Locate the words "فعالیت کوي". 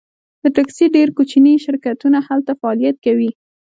2.59-3.31